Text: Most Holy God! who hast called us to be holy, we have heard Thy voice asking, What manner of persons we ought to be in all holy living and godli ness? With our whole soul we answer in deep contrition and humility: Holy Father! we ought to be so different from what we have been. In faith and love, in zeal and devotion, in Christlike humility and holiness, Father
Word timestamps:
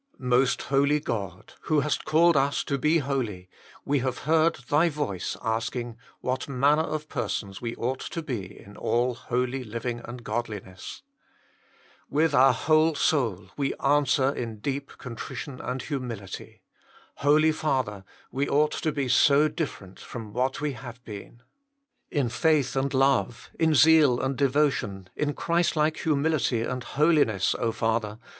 Most 0.17 0.63
Holy 0.63 0.99
God! 0.99 1.53
who 1.65 1.81
hast 1.81 2.05
called 2.05 2.35
us 2.35 2.63
to 2.63 2.79
be 2.79 2.97
holy, 2.97 3.47
we 3.85 3.99
have 3.99 4.17
heard 4.23 4.55
Thy 4.67 4.89
voice 4.89 5.37
asking, 5.43 5.95
What 6.21 6.49
manner 6.49 6.81
of 6.81 7.07
persons 7.07 7.61
we 7.61 7.75
ought 7.75 7.99
to 7.99 8.23
be 8.23 8.59
in 8.61 8.75
all 8.77 9.13
holy 9.13 9.63
living 9.63 10.01
and 10.03 10.23
godli 10.25 10.65
ness? 10.65 11.03
With 12.09 12.33
our 12.33 12.51
whole 12.51 12.95
soul 12.95 13.51
we 13.55 13.75
answer 13.75 14.33
in 14.33 14.57
deep 14.57 14.97
contrition 14.97 15.61
and 15.61 15.83
humility: 15.83 16.63
Holy 17.17 17.51
Father! 17.51 18.03
we 18.31 18.49
ought 18.49 18.71
to 18.71 18.91
be 18.91 19.07
so 19.07 19.47
different 19.49 19.99
from 19.99 20.33
what 20.33 20.59
we 20.59 20.73
have 20.73 21.03
been. 21.05 21.43
In 22.09 22.27
faith 22.27 22.75
and 22.75 22.91
love, 22.91 23.51
in 23.59 23.75
zeal 23.75 24.19
and 24.19 24.35
devotion, 24.35 25.09
in 25.15 25.35
Christlike 25.35 25.97
humility 25.97 26.63
and 26.63 26.83
holiness, 26.83 27.55
Father 27.73 28.17